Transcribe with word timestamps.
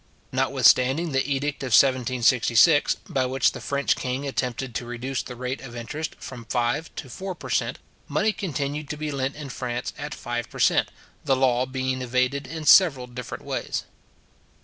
Notwithstanding 0.31 1.11
the 1.11 1.23
edict 1.31 1.61
of 1.61 1.73
1766, 1.77 2.95
by 3.07 3.27
which 3.27 3.51
the 3.51 3.61
French 3.61 3.95
king 3.95 4.25
attempted 4.25 4.73
to 4.73 4.85
reduce 4.87 5.21
the 5.21 5.35
rate 5.35 5.61
of 5.61 5.75
interest 5.75 6.15
from 6.17 6.45
five 6.45 6.89
to 6.95 7.07
four 7.07 7.35
per 7.35 7.51
cent. 7.51 7.77
money 8.07 8.33
continued 8.33 8.89
to 8.89 8.97
be 8.97 9.11
lent 9.11 9.35
in 9.35 9.49
France 9.49 9.93
at 9.99 10.15
five 10.15 10.49
per 10.49 10.57
cent. 10.57 10.89
the 11.25 11.35
law 11.35 11.67
being 11.67 12.01
evaded 12.01 12.47
in 12.47 12.65
several 12.65 13.05
different 13.05 13.43
ways. 13.45 13.83